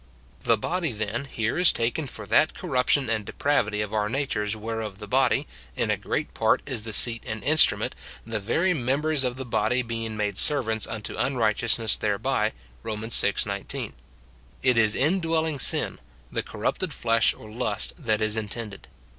[0.41, 4.97] The body, then, here is taken for that corruption and depravity of ouii natures whereof
[4.97, 7.93] the body, in a great part is the seat and instrument,
[8.25, 13.07] the very members of the body being made servants unto unrighteousness thereby, Rom.
[13.11, 13.33] vi.
[13.45, 13.93] 19.
[14.63, 15.99] It is indwelling sin,
[16.31, 18.87] the corrupted flesh or lust, that is intended.